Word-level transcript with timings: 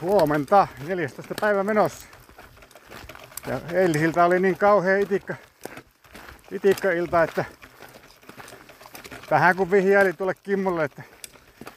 Huomenta, 0.00 0.68
14. 0.86 1.34
päivä 1.40 1.64
menossa. 1.64 2.06
Ja 3.46 3.60
eilisiltä 3.72 4.24
oli 4.24 4.40
niin 4.40 4.58
kauhea 4.58 4.98
itikka, 4.98 5.34
itikka 6.52 6.90
ilta, 6.90 7.22
että 7.22 7.44
vähän 9.30 9.56
kun 9.56 9.70
vihjaili 9.70 10.12
tuolle 10.12 10.34
Kimmolle, 10.34 10.84
että 10.84 11.02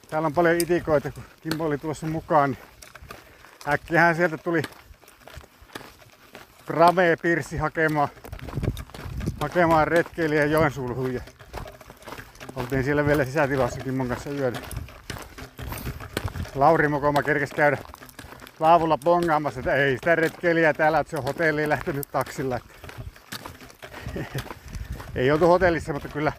täällä 0.09 0.25
on 0.25 0.33
paljon 0.33 0.55
itikoita, 0.55 1.11
kun 1.11 1.23
Kimmo 1.41 1.65
oli 1.65 1.77
tulossa 1.77 2.07
mukaan, 2.07 2.51
niin 2.51 2.59
äkkiähän 3.67 4.15
sieltä 4.15 4.37
tuli 4.37 4.61
Rame 6.67 7.15
Pirssi 7.21 7.57
hakemaan, 7.57 8.09
hakemaan 9.41 9.87
retkeilijä 9.87 10.45
Joensuuhun 10.45 11.13
ja 11.13 11.21
oltiin 12.55 12.83
siellä 12.83 13.05
vielä 13.05 13.25
sisätilassa 13.25 13.79
Kimmon 13.79 14.07
kanssa 14.07 14.29
yöllä. 14.29 14.59
Lauri 16.55 16.87
Mokoma 16.87 17.23
kerkesi 17.23 17.55
käydä 17.55 17.77
laavulla 18.61 18.97
bongaamassa, 18.97 19.59
että 19.59 19.75
ei 19.75 19.93
sitä 19.95 20.15
retkeilijää 20.15 20.73
täällä, 20.73 20.99
että 20.99 21.11
se 21.11 21.17
on 21.17 21.23
hotelliin 21.23 21.69
lähtenyt 21.69 22.07
taksilla. 22.11 22.59
Ei 25.15 25.31
oltu 25.31 25.47
hotellissa, 25.47 25.93
mutta 25.93 26.07
kyllä 26.07 26.33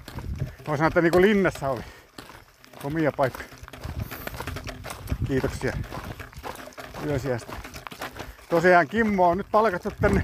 voi 0.69 0.77
sanoa, 0.77 0.89
että 0.89 1.01
niin 1.01 1.13
kuin 1.13 1.23
linnassa 1.23 1.69
oli 1.69 1.83
omia 2.85 3.13
paikkoja. 3.17 3.49
Kiitoksia 5.27 5.73
yösiästä. 7.07 7.57
Tosiaan 8.51 8.89
Kimmo 8.89 9.29
on 9.29 9.39
nyt 9.39 9.47
palkattu 9.53 9.91
tänne 10.01 10.23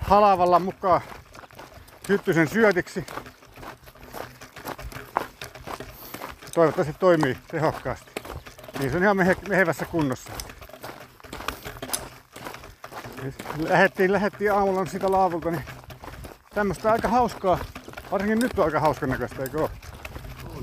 Halavalla 0.00 0.58
mukaan 0.58 1.00
Hyttysen 2.08 2.48
syötiksi. 2.48 3.06
Toivottavasti 6.54 6.96
toimii 7.00 7.36
tehokkaasti. 7.48 8.10
Niin 8.78 8.90
se 8.90 8.96
on 8.96 9.02
ihan 9.02 9.16
mehe, 9.16 9.36
mehevässä 9.48 9.84
kunnossa. 9.84 10.32
Lähettiin, 13.68 14.12
lähettiin 14.12 14.52
aamulla 14.52 14.86
siitä 14.86 15.12
laavulta, 15.12 15.50
niin 15.50 15.62
tämmöstä 16.54 16.92
aika 16.92 17.08
hauskaa. 17.08 17.58
Varsinkin 18.12 18.38
nyt 18.38 18.58
on 18.58 18.64
aika 18.64 18.80
hauskan 18.80 19.08
näköistä, 19.08 19.42
eikö 19.42 19.62
oo? 19.62 19.70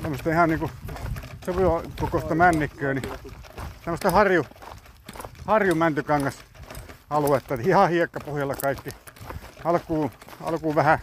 Tämmöstä 0.02 0.30
ihan 0.30 0.50
niinku 0.50 0.72
sopiva 1.46 1.84
kokoista 2.00 2.36
männikköä, 2.36 2.94
niin 2.94 3.12
tämmöstä 3.86 4.12
harju, 4.12 4.46
harju 5.46 5.76
mäntykangas 5.76 6.36
aluetta. 7.10 7.56
Ihan 7.56 7.90
hiekkapohjalla 7.90 8.56
kaikki. 8.56 8.90
Alkuun, 9.64 10.12
alkuun 10.42 10.76
vähän 10.76 11.00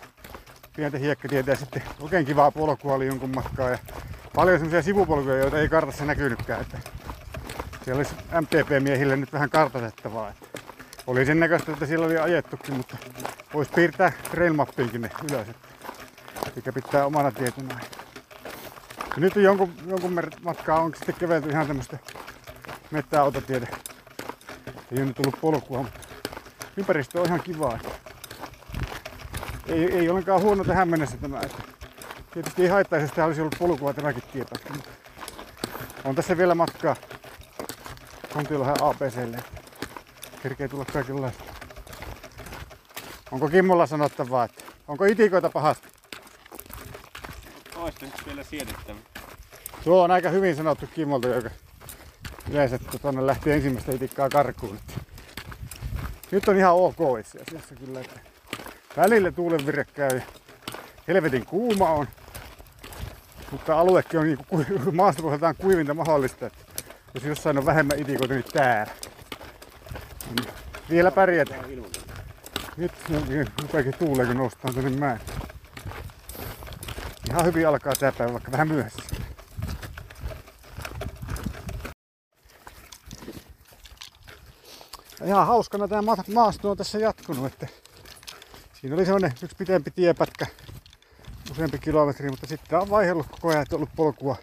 pientä 0.76 0.98
hiekkatietä 0.98 1.50
ja 1.50 1.56
sitten 1.56 1.82
oikein 2.00 2.26
kivaa 2.26 2.50
polkua 2.50 2.94
oli 2.94 3.06
jonkun 3.06 3.34
matkaa. 3.34 3.70
Ja 3.70 3.78
paljon 4.34 4.58
semmoisia 4.58 4.82
sivupolkuja, 4.82 5.38
joita 5.38 5.58
ei 5.58 5.68
kartassa 5.68 6.04
näkynytkään. 6.04 6.60
Että 6.60 6.78
siellä 7.84 7.98
olisi 7.98 8.14
MTP-miehille 8.40 9.16
nyt 9.16 9.32
vähän 9.32 9.50
kartatettavaa. 9.50 10.28
Että 10.28 10.49
oli 11.10 11.26
sen 11.26 11.40
näköistä, 11.40 11.72
että 11.72 11.86
siellä 11.86 12.06
oli 12.06 12.18
ajettukin, 12.18 12.74
mutta 12.74 12.96
voisi 13.54 13.70
piirtää 13.74 14.12
trailmappiinkin 14.30 15.00
ne 15.00 15.10
ylös. 15.30 15.46
Eikä 16.56 16.72
pitää 16.72 17.06
omana 17.06 17.32
tietona. 17.32 17.80
Ja 18.98 19.16
nyt 19.16 19.36
on 19.36 19.42
jonkun, 19.42 19.74
jonkun 19.86 20.22
matkaa 20.42 20.80
on 20.80 20.94
sitten 20.94 21.14
kävelty 21.14 21.48
ihan 21.48 21.66
tämmöistä 21.66 21.98
mettäautotietä. 22.90 23.66
Ei 24.66 24.98
ole 24.98 25.04
nyt 25.04 25.16
tullut 25.16 25.40
polkua, 25.40 25.82
mutta 25.82 26.00
ympäristö 26.76 27.20
on 27.20 27.26
ihan 27.26 27.42
kivaa. 27.42 27.78
Ei, 29.66 29.98
ei 29.98 30.08
ollenkaan 30.08 30.42
huono 30.42 30.64
tähän 30.64 30.88
mennessä 30.88 31.16
tämä. 31.16 31.40
Että 31.40 31.62
tietysti 32.32 32.62
ei 32.62 32.68
haittaisi, 32.68 33.06
että 33.06 33.24
olisi 33.24 33.40
ollut 33.40 33.56
polkua 33.58 33.94
tämäkin 33.94 34.22
tietä. 34.32 34.56
On 36.04 36.14
tässä 36.14 36.36
vielä 36.36 36.54
matkaa 36.54 36.96
Kontiolahan 38.34 38.76
ABClle. 38.80 39.59
Kerkee 40.42 40.68
tulla 40.68 40.84
kaikenlaista. 40.84 41.44
Onko 43.30 43.48
Kimmolla 43.48 43.86
sanottavaa, 43.86 44.44
että 44.44 44.64
onko 44.88 45.04
itikoita 45.04 45.50
pahasti? 45.50 45.88
Ois 47.76 48.00
nyt 48.00 48.26
vielä 48.26 48.42
siedettävä. 48.42 48.98
Tuo 49.84 50.02
on 50.02 50.10
aika 50.10 50.30
hyvin 50.30 50.56
sanottu 50.56 50.86
Kimmolta, 50.94 51.28
joka 51.28 51.50
yleensä 52.50 52.78
tuonne 53.02 53.26
lähti 53.26 53.52
ensimmäistä 53.52 53.92
itikkaa 53.92 54.28
karkuun. 54.28 54.78
Nyt 56.30 56.48
on 56.48 56.56
ihan 56.56 56.74
ok 56.74 56.96
itse 57.20 57.38
asiassa 57.38 57.74
kyllä. 57.74 58.00
Että 58.00 58.20
välillä 58.96 59.32
tuulenvire 59.32 59.84
käy. 59.84 60.20
Helvetin 61.08 61.46
kuuma 61.46 61.90
on. 61.90 62.06
Mutta 63.50 63.80
aluekin 63.80 64.20
on 64.20 64.26
niin 64.26 64.38
maastopohjaltaan 64.92 65.54
kuivinta 65.56 65.94
mahdollista. 65.94 66.46
Että 66.46 66.64
jos 67.14 67.24
jossain 67.24 67.58
on 67.58 67.66
vähemmän 67.66 67.98
itikoita, 67.98 68.34
niin 68.34 68.44
täällä. 68.52 68.92
Niin 70.30 70.48
vielä 70.90 71.10
pärjätä. 71.10 71.54
Nyt 72.76 72.92
rupeakin 73.62 73.94
tuulee, 73.98 74.26
kun 74.26 74.36
noustaan 74.36 74.74
tänne 74.74 74.90
mäen. 74.90 75.20
Ihan 77.30 77.44
hyvin 77.44 77.68
alkaa 77.68 77.92
tää 78.00 78.12
päivä, 78.12 78.32
vaikka 78.32 78.52
vähän 78.52 78.68
myöhässä. 78.68 79.02
Ihan 85.24 85.46
hauskana 85.46 85.88
tämä 85.88 86.14
maasto 86.34 86.70
on 86.70 86.76
tässä 86.76 86.98
jatkunut, 86.98 87.46
että 87.46 87.66
siinä 88.80 88.96
oli 88.96 89.04
semmonen 89.04 89.32
yksi 89.42 89.56
pitempi 89.56 89.90
tiepätkä, 89.90 90.46
useampi 91.50 91.78
kilometri, 91.78 92.30
mutta 92.30 92.46
sitten 92.46 92.78
on 92.78 92.90
vaihdellut 92.90 93.26
koko 93.26 93.48
ajan, 93.48 93.62
että 93.62 93.76
on 93.76 93.78
ollut 93.78 93.96
polkua 93.96 94.36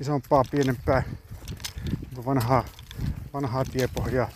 isompaa, 0.00 0.44
pienempää, 0.50 1.02
niin 2.10 2.24
vanhaa, 2.24 2.64
vanhaa 3.32 3.64
tiepohjaa, 3.64 4.28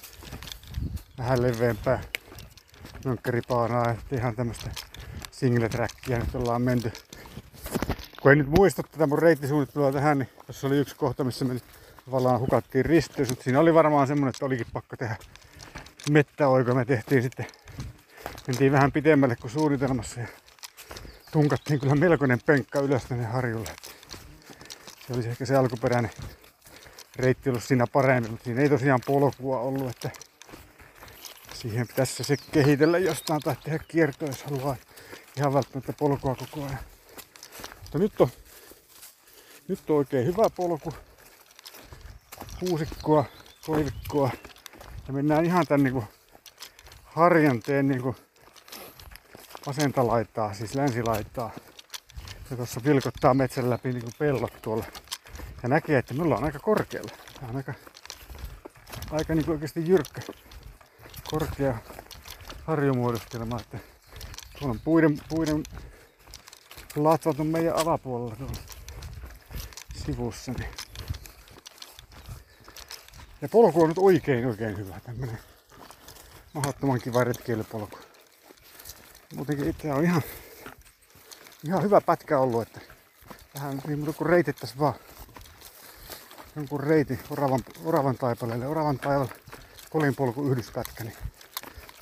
vähän 1.19 1.43
leveämpää 1.43 2.01
mönkkäripaanaa, 3.05 3.91
että 3.91 4.17
ihan 4.17 4.37
tämmöistä 4.37 4.71
single 5.31 5.69
trackia 5.69 6.19
nyt 6.19 6.35
ollaan 6.35 6.63
menty. 6.63 6.93
Kun 8.23 8.33
en 8.33 8.39
nyt 8.39 8.49
muista 8.49 8.83
tätä 8.83 9.07
mun 9.07 9.19
reittisuunnittelua 9.19 9.93
tähän, 9.93 10.19
niin 10.19 10.29
tässä 10.47 10.67
oli 10.67 10.77
yksi 10.77 10.97
kohta, 10.97 11.25
missä 11.25 11.45
me 11.45 11.61
tavallaan 12.05 12.41
hukattiin 12.41 12.85
risteys, 12.85 13.29
mutta 13.29 13.45
siinä 13.45 13.61
oli 13.61 13.75
varmaan 13.75 14.07
semmonen, 14.07 14.31
että 14.31 14.47
olikin 14.47 14.67
pakko 14.73 14.97
tehdä 14.97 15.17
mettäoiko. 16.11 16.75
Me 16.75 16.85
tehtiin 16.85 17.23
sitten, 17.23 17.47
mentiin 18.47 18.73
vähän 18.73 18.93
pitemmälle 18.93 19.37
kuin 19.37 19.51
suunnitelmassa 19.51 20.21
ja 20.21 20.27
tunkattiin 21.33 21.81
kyllä 21.81 21.95
melkoinen 21.95 22.41
penkka 22.47 22.81
ylös 22.81 23.05
tänne 23.05 23.25
harjulle. 23.25 23.71
Se 25.07 25.13
olisi 25.15 25.29
ehkä 25.29 25.47
se 25.47 25.57
alkuperäinen 25.57 26.11
reitti 27.17 27.51
ollut 27.51 27.65
siinä 27.65 27.87
paremmin, 27.87 28.31
mutta 28.31 28.45
siinä 28.45 28.61
ei 28.61 28.69
tosiaan 28.69 29.01
polkua 29.07 29.61
ollut, 29.61 29.91
että 29.91 30.11
siihen 31.69 31.87
pitäisi 31.87 32.25
se 32.25 32.37
kehitellä 32.53 32.99
jostain 32.99 33.41
tai 33.41 33.57
tehdä 33.65 33.79
kiertoa, 33.89 34.29
jos 34.29 34.43
haluaa 34.43 34.77
ihan 35.37 35.55
välttämättä 35.55 35.93
polkua 35.93 36.35
koko 36.35 36.67
ajan. 36.67 36.79
Mutta 37.83 37.99
nyt 37.99 38.21
on, 38.21 38.29
nyt 39.69 39.91
on 39.91 39.97
oikein 39.97 40.27
hyvä 40.27 40.51
polku. 40.57 40.93
Kuusikkoa, 42.61 43.25
koivikkoa. 43.67 44.31
Ja 45.07 45.13
mennään 45.13 45.45
ihan 45.45 45.67
tän 45.67 45.83
niinku 45.83 46.05
harjanteen 47.05 47.89
niinku 47.89 48.17
vasenta 49.67 50.07
laitaa, 50.07 50.55
siis 50.55 50.75
länsilaitaa. 50.75 51.51
Ja 52.51 52.57
tuossa 52.57 52.81
vilkottaa 52.85 53.35
metsän 53.35 53.71
läpi 53.71 53.93
niinku 53.93 54.11
pellot 54.19 54.63
tuolla. 54.63 54.85
Ja 55.63 55.69
näkee, 55.69 55.99
että 55.99 56.15
me 56.15 56.23
ollaan 56.23 56.45
aika 56.45 56.59
korkealla. 56.59 57.13
Tämä 57.35 57.51
on 57.51 57.57
aika, 57.57 57.75
aika 59.11 59.35
niinku 59.35 59.51
oikeasti 59.51 59.89
jyrkkä, 59.89 60.21
korkea 61.31 61.79
harjumuodostelma. 62.65 63.61
Että 63.61 63.79
tuolla 64.59 64.73
on 64.73 64.81
puiden, 64.81 65.19
puiden 65.29 65.63
latvat 66.97 67.41
on 67.41 67.47
meidän 67.47 67.77
alapuolella 67.77 68.37
tuolla 68.37 68.61
sivussa. 70.07 70.53
Niin. 70.53 70.71
Ja 73.43 73.49
polku 73.49 73.83
on 73.83 73.89
nyt 73.89 73.99
oikein 73.99 74.47
oikein 74.47 74.79
hyvä. 74.79 75.01
Tämmönen 75.01 75.39
mahdottoman 76.53 77.01
kiva 77.01 77.25
retkeilypolku. 77.25 77.99
Muutenkin 79.35 79.69
itse 79.69 79.93
on 79.93 80.05
ihan, 80.05 80.23
ihan 81.65 81.83
hyvä 81.83 82.01
pätkä 82.01 82.39
ollut, 82.39 82.63
että 82.63 82.81
vähän 83.55 83.81
niin 83.87 83.99
muuta 83.99 84.13
kuin 84.13 84.29
reitittäis 84.29 84.79
vaan 84.79 84.95
jonkun 86.57 86.81
reitin 86.81 87.21
oravan, 87.31 87.61
oravan 87.85 88.17
taipaleelle, 88.17 88.67
oravan 88.67 88.99
taipaleelle 88.99 89.46
kolinpolku 89.97 90.49
yhdyspätkä, 90.51 91.05
niin 91.05 91.17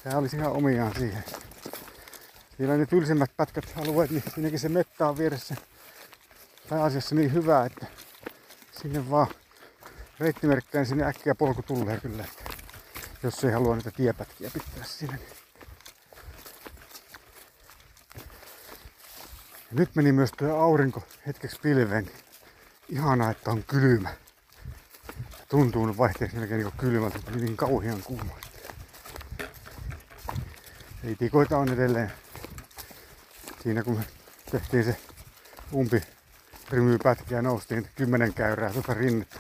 sehän 0.03 0.19
olisi 0.19 0.37
ihan 0.37 0.53
omiaan 0.53 0.95
siihen. 0.99 1.25
Siellä 2.57 2.77
ne 2.77 2.87
tylsimmät 2.87 3.31
pätkät 3.37 3.73
alueet, 3.77 4.11
niin 4.11 4.23
siinäkin 4.35 4.59
se 4.59 4.69
mettä 4.69 5.09
on 5.09 5.19
vieressä 5.19 5.57
pääasiassa 6.69 7.15
niin 7.15 7.33
hyvä, 7.33 7.65
että 7.65 7.87
sinne 8.81 9.11
vaan 9.11 9.27
reittimerkkään 10.21 10.87
sinne 10.87 11.05
äkkiä 11.05 11.35
polku 11.35 11.63
tulee 11.63 12.01
kyllä. 12.01 12.25
Että 12.25 12.55
jos 13.23 13.45
ei 13.45 13.53
halua 13.53 13.77
niitä 13.77 13.91
tiepätkiä 13.91 14.51
pitää 14.51 14.85
sinne. 14.85 15.17
Niin. 15.17 15.29
Nyt 19.71 19.95
meni 19.95 20.13
myös 20.13 20.31
tuo 20.39 20.61
aurinko 20.61 21.03
hetkeksi 21.27 21.59
pilveen. 21.63 22.11
Ihanaa, 22.89 23.31
että 23.31 23.51
on 23.51 23.65
kylmä. 23.65 24.24
Tuntuu 25.49 25.87
nyt 25.87 25.99
vaihteeksi 25.99 26.37
melkein 26.37 26.61
niin 26.61 26.73
kylmältä, 26.79 27.19
tuli 27.19 27.45
niin 27.45 27.57
kauhean 27.57 28.03
kuuma. 28.03 28.39
Ei 31.05 31.15
tikoita 31.15 31.59
on 31.59 31.73
edelleen. 31.73 32.13
Siinä 33.63 33.83
kun 33.83 34.01
tehtiin 34.51 34.85
se 34.85 34.97
umpi 35.75 36.03
rymypätkä 36.71 37.35
ja 37.35 37.43
noustiin 37.43 37.89
kymmenen 37.95 38.35
käyrää 38.35 38.73
tuota 38.73 38.95
rinnettä, 38.95 39.39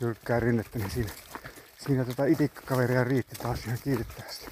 jyrkkää 0.00 0.40
rinnettä, 0.40 0.78
niin 0.78 0.90
siinä, 0.90 1.10
siinä 1.84 2.04
tota 2.04 2.24
itikkakaveria 2.24 3.04
riitti 3.04 3.34
taas 3.34 3.66
ihan 3.66 3.78
kiitettävästi. 3.84 4.46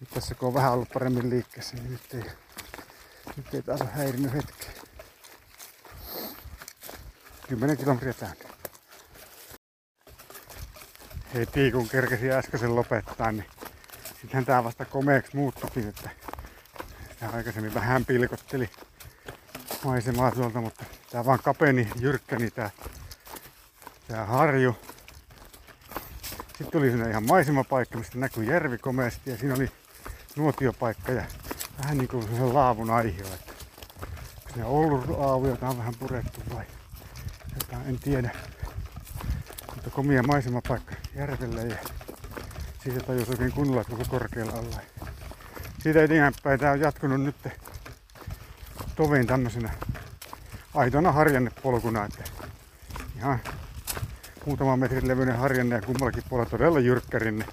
Nyt 0.00 0.10
tässä 0.10 0.34
kun 0.34 0.48
on 0.48 0.54
vähän 0.54 0.72
ollut 0.72 0.88
paremmin 0.92 1.30
liikkeessä, 1.30 1.76
niin 1.76 1.90
nyt 1.90 2.14
ei, 2.14 2.30
nyt 3.36 3.54
ei 3.54 3.62
taas 3.62 3.80
ole 3.80 3.90
häirinyt 3.90 4.32
hetkeä. 4.32 4.70
10 7.48 7.76
kilometriä 7.76 8.12
täynnä. 8.12 8.53
Heti 11.34 11.70
kun 11.72 11.88
kerkesin 11.88 12.32
äskeisen 12.32 12.76
lopettaa, 12.76 13.32
niin 13.32 13.46
sittenhän 14.20 14.44
tää 14.44 14.64
vasta 14.64 14.84
komeeksi 14.84 15.36
muuttukin, 15.36 15.88
että 15.88 16.10
sitä 17.12 17.28
aikaisemmin 17.32 17.74
vähän 17.74 18.04
pilkotteli 18.04 18.70
maisemaa 19.84 20.30
tuolta, 20.30 20.60
mutta 20.60 20.84
tää 21.10 21.24
vaan 21.24 21.38
kapeni, 21.42 21.88
jyrkkäni 22.00 22.50
tää, 22.50 22.70
tää 24.08 24.26
harju. 24.26 24.76
Sitten 26.48 26.70
tuli 26.72 26.90
sinne 26.90 27.10
ihan 27.10 27.26
maisemapaikka, 27.26 27.98
mistä 27.98 28.18
näkyy 28.18 28.44
järvi 28.44 28.78
komeasti 28.78 29.30
ja 29.30 29.36
siinä 29.36 29.54
oli 29.54 29.70
nuotiopaikka 30.36 31.12
ja 31.12 31.24
vähän 31.78 31.98
niin 31.98 32.08
kuin 32.08 32.36
se 32.36 32.42
laavun 32.42 32.90
aihio. 32.90 33.26
Että 33.26 33.52
se 34.54 34.64
on 34.64 34.70
ollut 34.70 35.20
aavu, 35.20 35.46
jota 35.46 35.68
on 35.68 35.78
vähän 35.78 35.94
purettu 35.98 36.40
vai 36.54 36.64
jotain, 37.60 37.88
en 37.88 37.98
tiedä. 37.98 38.30
Mutta 39.84 39.96
komia 39.96 40.22
maisemapaikka 40.22 40.94
järvelle 41.14 41.60
ja 41.62 41.76
siitä 42.82 43.00
tajus 43.00 43.28
oikein 43.28 43.52
kunnolla, 43.52 43.80
että 43.80 43.92
koko 43.92 44.04
korkealla 44.10 44.52
alla. 44.52 44.80
Siitä 45.82 46.02
eteenpäin 46.02 46.60
tää 46.60 46.72
on 46.72 46.80
jatkunut 46.80 47.20
nyt 47.20 47.36
tovin 48.96 49.26
tämmöisenä 49.26 49.70
aitona 50.74 51.12
harjannepolkuna, 51.12 52.04
että 52.04 52.24
ihan 53.16 53.38
muutaman 54.46 54.78
metrin 54.78 55.08
levyinen 55.08 55.38
harjanne 55.38 55.76
ja 55.76 55.82
kummallakin 55.82 56.24
puolella 56.28 56.50
todella 56.50 56.80
jyrkkärinne. 56.80 57.46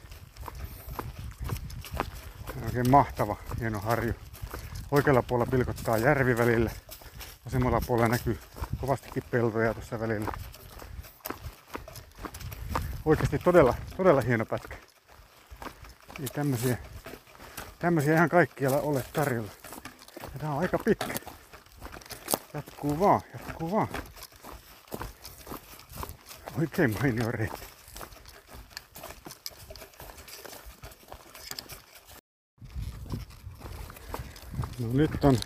Oikein 2.66 2.89
mahtava, 2.89 3.38
hieno 3.60 3.80
harju. 3.80 4.13
Oikealla 4.92 5.24
puolella 5.24 5.51
pilkottaa 5.51 5.98
järvi 5.98 6.38
välillä. 6.38 6.72
Vasemmalla 7.45 7.81
puolella 7.88 8.07
näkyy 8.07 8.39
kovastikin 8.81 9.24
peltoja 9.31 9.74
tuossa 9.74 10.00
välillä. 10.00 10.31
Oikeasti 13.06 13.39
todella, 13.39 13.74
todella 13.98 14.21
hieno 14.21 14.45
pätkä. 14.45 14.75
Ei 16.19 16.27
tämmösiä, 16.33 16.77
tämmösiä 17.80 18.13
ihan 18.13 18.30
kaikkialla 18.30 18.77
ole 18.77 19.03
tarjolla. 19.13 19.51
Ja 20.21 20.39
tää 20.39 20.51
on 20.51 20.59
aika 20.59 20.77
pitkä. 20.77 21.13
Jatkuu 22.53 23.00
vaan, 23.00 23.21
jatkuu 23.33 23.71
vaan. 23.71 23.88
Oikein 26.59 26.95
mainio 27.01 27.31
reitti. 27.31 27.59
No 34.80 34.88
nyt 34.94 35.24
on 35.24 35.38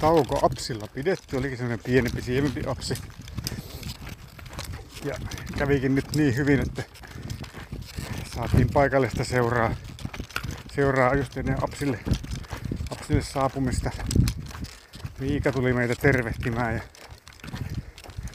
tauko 0.00 0.46
apsilla 0.46 0.86
pidetty, 0.94 1.36
olikin 1.36 1.56
semmonen 1.56 1.80
pienempi, 1.84 2.22
sievempi 2.22 2.62
apsi. 2.66 2.94
Ja 5.04 5.14
kävikin 5.58 5.94
nyt 5.94 6.16
niin 6.16 6.36
hyvin, 6.36 6.60
että 6.60 6.82
saatiin 8.34 8.70
paikallista 8.72 9.24
seuraa, 9.24 9.74
seuraa 10.74 11.14
just 11.14 11.36
ennen 11.36 11.64
apsille, 11.64 11.98
apsille 12.90 13.22
saapumista. 13.22 13.90
Miika 15.20 15.52
tuli 15.52 15.72
meitä 15.72 15.94
tervehtimään 15.94 16.74
ja 16.74 16.80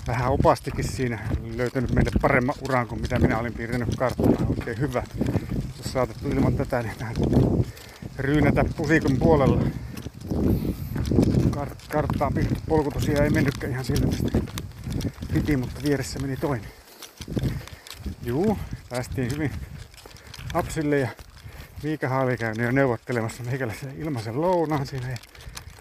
vähän 0.07 0.31
opastikin 0.31 0.83
siinä. 0.83 1.19
Löytänyt 1.55 1.91
meille 1.91 2.11
paremman 2.21 2.55
uran 2.61 2.87
kuin 2.87 3.01
mitä 3.01 3.19
minä 3.19 3.37
olin 3.39 3.53
piirtänyt 3.53 3.95
karttaa. 3.95 4.25
Oikein 4.49 4.79
hyvä. 4.79 5.03
Jos 5.77 5.93
saatettu 5.93 6.29
ilman 6.29 6.55
tätä, 6.55 6.81
niin 6.81 6.99
vähän 6.99 7.15
ryynätä 8.17 8.65
pusikon 8.77 9.17
puolella. 9.19 9.61
Kart- 11.49 11.89
karttaan 11.89 12.33
piirretty 12.33 12.61
polku 12.67 12.91
tosiaan 12.91 13.23
ei 13.23 13.29
mennytkään 13.29 13.73
ihan 13.73 13.85
sillä 13.85 14.07
tästä 14.07 14.29
piti, 15.35 15.57
mutta 15.57 15.83
vieressä 15.83 16.19
meni 16.19 16.37
toinen. 16.37 16.69
Juu, 18.23 18.57
päästiin 18.89 19.31
hyvin 19.31 19.51
Apsille 20.53 20.99
ja 20.99 21.07
Miikahan 21.83 22.23
oli 22.23 22.37
käynyt 22.37 22.65
jo 22.65 22.71
neuvottelemassa 22.71 23.43
meikäläisen 23.43 23.97
ilmaisen 23.97 24.41
lounaan 24.41 24.87
siinä 24.87 25.09
ja 25.09 25.17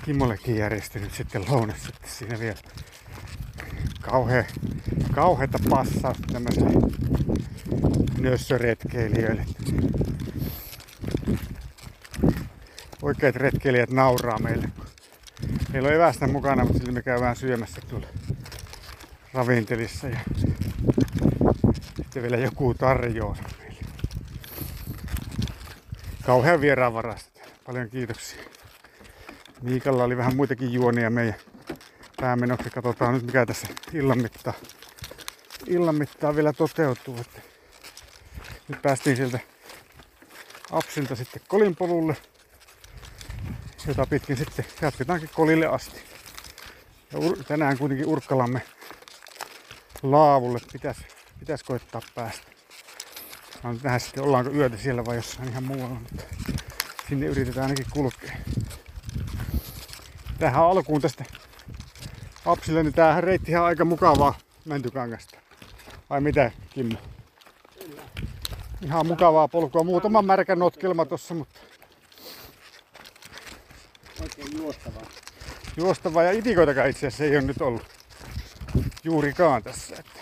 Kimmollekin 0.04 0.56
järjestynyt 0.56 1.12
sitten 1.14 1.44
lounas 1.48 1.82
sitten 1.82 2.10
siinä 2.10 2.38
vielä. 2.38 2.56
Kauhe, 4.00 4.46
kauheita 5.14 5.58
passaa 5.70 6.14
tämmöisille 6.32 6.70
nössöretkeilijöille. 8.18 9.46
Oikeat 13.02 13.36
retkeilijät 13.36 13.90
nauraa 13.90 14.38
meille. 14.38 14.68
Meillä 15.72 15.88
on 15.88 15.94
evästä 15.94 16.26
mukana, 16.26 16.64
mutta 16.64 16.78
sillä 16.78 16.92
me 16.92 17.02
käydään 17.02 17.36
syömässä 17.36 17.80
tuolla 17.88 18.06
ravintelissa 19.34 20.08
ja 20.08 20.20
sitten 21.96 22.22
vielä 22.22 22.36
joku 22.36 22.75
tarjoaa 22.75 23.36
meille. 23.58 23.81
Kauhean 26.22 26.60
vieraanvarasta. 26.60 27.40
Paljon 27.66 27.90
kiitoksia. 27.90 28.42
Miikalla 29.62 30.04
oli 30.04 30.16
vähän 30.16 30.36
muitakin 30.36 30.72
juonia 30.72 31.10
meidän 31.10 31.34
päämenoksi. 32.16 32.70
Katsotaan 32.70 33.14
nyt 33.14 33.26
mikä 33.26 33.46
tässä 33.46 33.66
illan 33.92 34.22
mittaan, 34.22 34.56
illan 35.66 35.94
mittaan 35.94 36.37
vielä 36.37 36.52
toteutuu. 36.52 37.16
Että 37.20 37.40
nyt 38.69 38.82
päästiin 38.82 39.16
sieltä 39.16 39.38
Apsilta 40.70 41.16
sitten 41.16 41.42
Kolinpolulle, 41.48 42.16
jota 43.87 44.06
pitkin 44.06 44.37
sitten 44.37 44.64
jatketaankin 44.82 45.30
Kolille 45.34 45.66
asti. 45.66 46.00
Ja 47.12 47.19
tänään 47.48 47.78
kuitenkin 47.78 48.06
Urkkalamme 48.06 48.62
laavulle 50.10 50.58
pitäisi 50.72 51.00
pitäis 51.40 51.62
koittaa 51.62 52.00
päästä. 52.14 52.46
Mä 53.64 53.73
nyt 53.73 53.82
nähdä 53.82 53.99
sitten 53.99 54.23
ollaanko 54.25 54.50
yötä 54.50 54.76
siellä 54.76 55.04
vai 55.04 55.16
jossain 55.16 55.49
ihan 55.49 55.64
muualla, 55.64 55.94
mutta 56.00 56.23
sinne 57.08 57.26
yritetään 57.26 57.64
ainakin 57.64 57.87
kulkea. 57.90 58.37
Tähän 60.38 60.62
alkuun 60.62 61.00
tästä 61.00 61.25
Apsille, 62.46 62.82
niin 62.82 62.94
tämähän 62.94 63.25
reitti 63.25 63.56
on 63.56 63.64
aika 63.64 63.84
mukavaa 63.84 64.34
Mäntykangasta. 64.64 65.38
Vai 66.11 66.20
mitä, 66.20 66.50
Kimmo? 66.70 66.99
Ihan 68.82 69.06
mukavaa 69.06 69.49
polkua. 69.49 69.84
Muutama 69.84 70.23
märkä 70.23 70.56
notkelma 70.56 71.04
tossa, 71.04 71.34
mutta 71.34 71.61
Oikein 74.23 74.58
juostavaa. 74.58 75.02
juostavaa 75.76 76.23
ja 76.23 76.32
itikoitakaan 76.32 76.90
itse 76.90 77.06
asiassa 77.06 77.25
ei 77.25 77.37
ole 77.37 77.42
nyt 77.46 77.62
ollut 77.62 77.93
juurikaan 79.04 79.62
tässä. 79.62 79.96
Että 79.99 80.20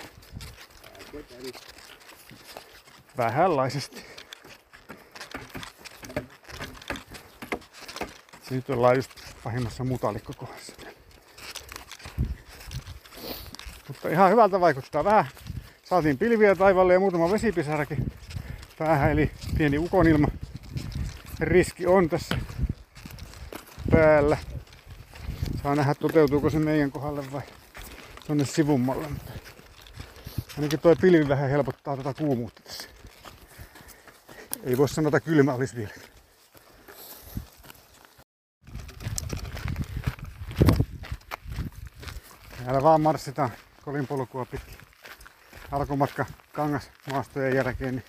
vähänlaisesti. 3.17 4.05
Nyt 8.51 8.71
ollaan 8.71 8.97
just 8.97 9.11
pahimmassa 9.45 9.85
mutalikkokohdassa. 9.85 10.73
Mutta 13.89 14.09
ihan 14.09 14.31
hyvältä 14.31 14.61
vaikuttaa. 14.61 15.05
Vähän 15.05 15.27
saatiin 15.85 16.19
pilviä 16.19 16.55
taivaalle 16.55 16.93
ja 16.93 17.01
muutama 17.01 17.31
vesipisarakin 17.31 18.13
päähän, 18.79 19.11
eli 19.11 19.31
pieni 19.59 19.79
ukonilma. 19.79 20.29
Riski 21.41 21.87
on 21.87 22.09
tässä 22.09 22.39
päällä. 23.91 24.37
Saa 25.63 25.75
nähdä 25.75 25.95
toteutuuko 25.95 26.51
se 26.51 26.59
meidän 26.59 26.91
kohdalle 26.91 27.33
vai 27.33 27.43
tonne 28.27 28.45
sivummalle. 28.45 29.09
Ainakin 30.57 30.81
tuo 30.81 30.97
pilvi 30.97 31.29
vähän 31.29 31.51
helpottaa 31.51 31.97
tätä 31.97 32.15
kuumuutta 32.15 32.63
tässä. 32.63 32.89
Ei 34.65 34.79
voi 34.79 34.89
sanoa, 34.89 35.09
että 35.09 35.21
kylmä 35.21 35.55
olisi 35.55 35.77
vielä. 35.77 35.93
Täällä 42.65 42.83
vaan 42.83 43.01
marssitaan 43.01 43.51
kovin 43.83 44.07
polkua 44.07 44.45
pitkin. 44.45 44.79
Alkumatka 45.73 46.27
kangasmaastojen 46.53 47.57
jälkeen, 47.57 47.95
niin 47.95 48.05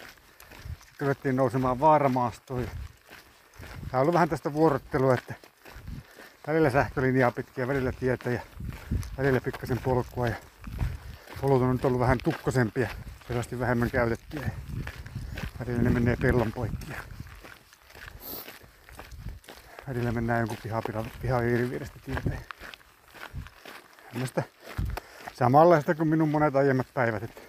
ruvettiin 1.00 1.36
nousemaan 1.36 1.80
vaaramaastoon. 1.80 2.68
Tää 3.92 4.00
on 4.00 4.02
ollut 4.02 4.14
vähän 4.14 4.30
tästä 4.30 4.54
vuorottelua, 4.54 5.14
että 5.14 5.34
välillä 6.48 6.70
sähkölinjaa 6.70 7.32
pitkiä, 7.32 7.68
välillä 7.68 7.92
tietä 7.92 8.30
ja 8.30 8.42
välillä 9.18 9.42
pikkasen 9.42 9.80
polkua. 9.80 10.28
Ja 10.28 10.36
polut 11.42 11.62
on 11.62 11.72
nyt 11.72 11.86
ollut 11.86 12.00
vähän 12.00 12.18
tukkosempia 12.24 12.90
selvästi 13.28 13.60
vähemmän 13.60 13.92
käytettyjä. 13.92 14.50
Välillä 15.60 15.82
ne 15.82 15.90
menee 15.90 16.16
pellon 16.22 16.52
poikki. 16.52 16.92
ja 16.92 16.98
Välillä 19.88 20.12
mennään 20.12 20.40
jonkun 20.40 20.58
pihapihan 20.64 21.12
pihahiirin 21.22 21.70
vierestä 21.70 22.00
tieteen. 22.06 22.40
Tämmöstä 24.12 24.44
samanlaista 25.34 25.96
kuin 25.96 26.08
minun 26.08 26.30
monet 26.30 26.56
aiemmat 26.56 26.88
päivät. 26.94 27.24
Että 27.24 27.42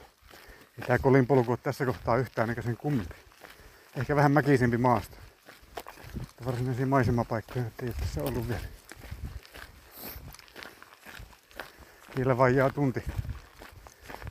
ei 0.80 0.86
tää 0.86 0.98
kolin 0.98 1.26
polku 1.26 1.50
ole 1.50 1.58
tässä 1.62 1.86
kohtaa 1.86 2.16
yhtään 2.16 2.50
eikä 2.50 2.62
sen 2.62 2.76
kummempi. 2.76 3.14
Ehkä 3.96 4.16
vähän 4.16 4.32
mäkisempi 4.32 4.78
maasto. 4.78 5.16
Varsinaisia 6.46 6.86
maisemapaikkoja 6.86 7.64
ei 7.82 7.88
ole 7.88 7.94
tässä 8.00 8.22
ollut 8.22 8.48
vielä. 8.48 8.60
Vielä 12.16 12.38
vajaa 12.38 12.70
tunti 12.70 13.04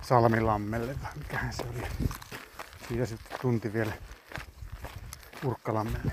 Salmilammelle, 0.02 0.96
vai 1.04 1.12
mikähän 1.16 1.54
se 1.54 1.64
oli. 1.64 1.88
Siitä 2.88 3.06
sitten 3.06 3.40
tunti 3.42 3.74
vielä 3.74 3.94
Urkkalammelle. 5.46 6.12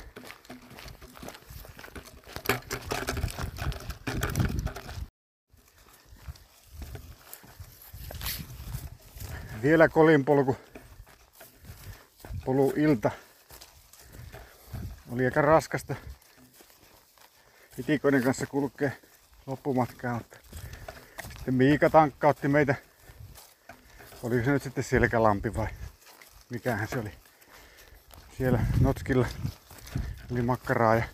Vielä 9.63 9.89
kolinpolku. 9.89 10.57
Polu 12.45 12.73
ilta. 12.77 13.11
Oli 15.13 15.25
aika 15.25 15.43
raskasta. 15.43 15.95
Itikoiden 17.79 18.23
kanssa 18.23 18.47
kulkee 18.47 18.99
loppumatkaa, 19.47 20.15
mutta 20.15 20.40
sitten 21.41 21.55
Miika 21.55 21.91
tankkautti 21.91 22.49
meitä. 22.49 22.75
Oliko 24.23 24.45
se 24.45 24.51
nyt 24.51 24.63
sitten 24.63 24.85
selkälampi 24.85 25.55
vai 25.55 25.67
mikähän 26.51 26.89
se 26.89 26.99
oli? 26.99 27.13
Siellä 28.39 28.61
Notskilla 28.81 29.27
oli 30.33 30.43
makkaraa 30.43 30.95
ja 30.95 31.05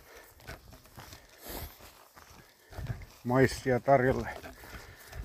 maissia 3.23 3.79
tarjolla. 3.79 4.27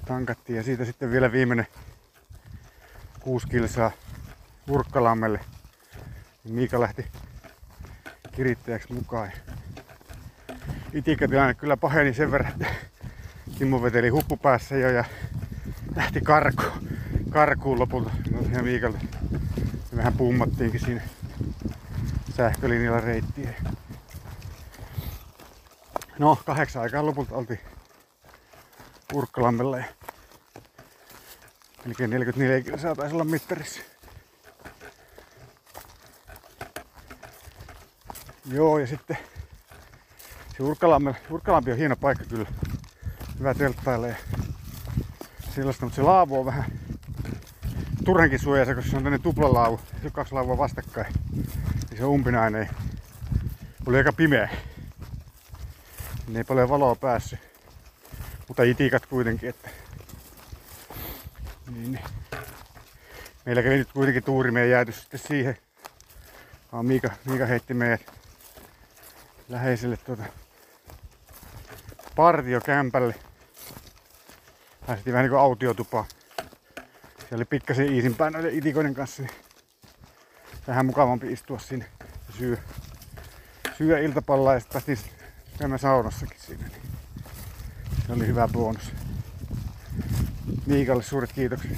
Tankattiin 0.07 0.57
ja 0.57 0.63
siitä 0.63 0.85
sitten 0.85 1.11
vielä 1.11 1.33
viimeinen 1.33 1.67
6 3.21 3.47
kilsaa 3.49 3.91
Urkkalammelle. 4.69 5.41
Miika 6.45 6.81
lähti 6.81 7.07
kirittäjäksi 8.33 8.93
mukaan. 8.93 9.33
Itikätilanne 10.93 11.55
kyllä 11.55 11.77
paheni 11.77 12.15
sen 12.15 12.31
verran, 12.31 12.53
että 12.53 12.92
Kimmo 13.63 13.83
veteli 13.83 14.09
huppu 14.09 14.37
päässä 14.37 14.77
jo 14.77 14.91
ja 14.91 15.05
lähti 15.97 16.21
karku, 16.21 16.63
karkuun 17.31 17.79
lopulta. 17.79 18.11
No 18.31 18.63
Miikalle 18.63 18.99
me 19.93 19.97
vähän 19.97 20.13
pummattiinkin 20.13 20.81
siinä 20.81 21.03
sähkölinjalla 22.37 23.01
reittiä. 23.01 23.51
No, 26.19 26.39
kahdeksan 26.45 26.83
aikaa 26.83 27.07
lopulta 27.07 27.35
oltiin 27.35 27.61
Urkkalammella 29.15 29.79
ja 29.79 29.85
melkein 31.85 32.11
44 32.11 32.61
kilsaa 32.61 32.95
taisi 32.95 33.15
olla 33.15 33.25
mittarissa. 33.25 33.81
Joo, 38.47 38.79
ja 38.79 38.87
sitten 38.87 39.19
se 40.57 40.63
Urkalampi, 40.63 41.11
Urkalampi 41.31 41.73
on 41.73 41.79
hieno 41.79 41.97
paikka 41.97 42.25
kyllä. 42.25 42.47
Hyvä 43.43 43.55
telttailla 43.55 44.07
ja 44.07 44.15
sellaista, 45.55 45.87
mutta 45.87 45.97
se 45.97 46.03
laavu 46.03 46.41
on 46.41 46.47
vähän 46.47 46.65
turhankin 48.05 48.39
suojassa, 48.39 48.75
koska 48.75 48.91
se 48.91 48.97
on 48.97 49.03
tämmönen 49.03 49.23
tuplalaavu. 49.23 49.81
Se 50.01 50.07
on 50.07 50.13
kaksi 50.13 50.35
laavua 50.35 50.59
vastakkain. 50.59 51.15
Ja 51.91 51.97
se 51.97 52.05
on 52.05 52.11
umpinainen. 52.11 52.69
Oli 53.87 53.97
aika 53.97 54.13
pimeä. 54.13 54.49
Niin 56.27 56.37
ei 56.37 56.45
paljon 56.45 56.69
valoa 56.69 56.95
päässyt. 56.95 57.39
Mutta 58.49 58.63
itikat 58.63 59.07
kuitenkin, 59.07 59.49
että 59.49 59.71
niin, 61.75 61.93
niin. 61.93 62.05
Meillä 63.47 63.63
kävi 63.63 63.77
nyt 63.77 63.93
kuitenkin 63.93 64.25
tuuri, 64.25 64.51
me 64.51 64.63
ei 64.63 64.71
jääty 64.71 64.93
sitten 64.93 65.21
siihen. 65.21 65.57
Vaan 66.73 66.87
Miika, 66.87 67.11
Miika 67.25 67.47
heitti 67.47 67.75
meidät 67.75 68.13
läheiselle 69.49 69.97
tuota 69.97 70.23
partiokämpälle. 72.17 73.15
Päästiin 74.87 75.13
vähän 75.13 75.25
niin 75.25 75.31
kuin 75.31 75.41
autiotupaan. 75.41 76.05
Siellä 77.19 77.37
oli 77.37 77.45
pikkasen 77.45 77.93
iisimpään 77.93 78.33
noiden 78.33 78.55
itikoiden 78.55 78.95
kanssa. 78.95 79.23
Vähän 80.67 80.87
mukavampi 80.87 81.33
istua 81.33 81.59
sinne 81.59 81.87
ja 82.01 82.35
syö, 82.39 82.57
syö 83.79 83.99
iltapallaa 83.99 84.55
ja 84.55 84.61
sitten 84.61 84.73
päästiin 84.73 85.13
käymään 85.59 85.79
saunassakin 85.79 86.41
siinä. 86.41 86.65
Se 88.07 88.13
oli 88.13 88.27
hyvä 88.27 88.49
bonus. 88.49 88.93
Miikalle 90.67 91.03
suuret 91.03 91.33
kiitokset 91.33 91.71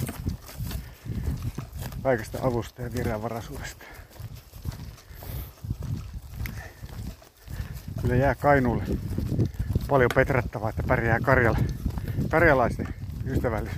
kaikesta 2.03 2.37
avusta 2.41 2.81
ja 2.81 2.93
vieraanvaraisuudesta. 2.93 3.85
Kyllä 8.01 8.15
jää 8.15 8.35
Kainuulle 8.35 8.83
paljon 9.87 10.11
petrattavaa, 10.15 10.69
että 10.69 10.83
pärjää 10.83 11.19
Karjala, 11.19 11.57
karjalaisten 12.29 12.94
Gusta, 13.25 13.49
vale. 13.49 13.69